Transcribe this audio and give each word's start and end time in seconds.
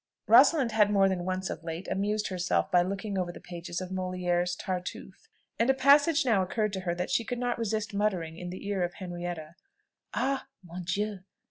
Rosalind 0.25 0.71
had 0.71 0.89
more 0.89 1.07
than 1.07 1.25
once 1.25 1.51
of 1.51 1.63
late 1.63 1.87
amused 1.87 2.29
herself 2.29 2.71
by 2.71 2.81
looking 2.81 3.19
over 3.19 3.31
the 3.31 3.39
pages 3.39 3.79
of 3.79 3.91
Molière's 3.91 4.55
"Tartuffe;" 4.55 5.29
and 5.59 5.69
a 5.69 5.75
passage 5.75 6.25
now 6.25 6.41
occurred 6.41 6.73
to 6.73 6.79
her 6.79 6.95
that 6.95 7.11
she 7.11 7.23
could 7.23 7.37
not 7.37 7.59
resist 7.59 7.93
muttering 7.93 8.35
in 8.35 8.49
the 8.49 8.65
ear 8.67 8.81
of 8.83 8.95
Henrietta: 8.95 9.53
"Ah, 10.15 10.47
mon 10.63 10.85
Dieu! 10.85 11.19